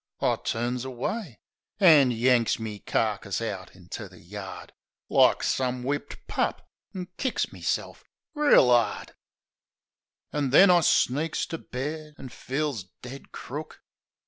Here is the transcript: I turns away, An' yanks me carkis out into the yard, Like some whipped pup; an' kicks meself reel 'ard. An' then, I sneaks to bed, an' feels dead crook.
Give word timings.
I 0.19 0.35
turns 0.37 0.83
away, 0.83 1.37
An' 1.79 2.09
yanks 2.09 2.57
me 2.57 2.79
carkis 2.79 3.39
out 3.39 3.75
into 3.75 4.09
the 4.09 4.17
yard, 4.19 4.73
Like 5.09 5.43
some 5.43 5.83
whipped 5.83 6.25
pup; 6.25 6.67
an' 6.95 7.09
kicks 7.17 7.53
meself 7.53 8.03
reel 8.33 8.71
'ard. 8.71 9.11
An' 10.33 10.49
then, 10.49 10.71
I 10.71 10.79
sneaks 10.79 11.45
to 11.45 11.59
bed, 11.59 12.15
an' 12.17 12.29
feels 12.29 12.85
dead 13.03 13.31
crook. 13.31 13.83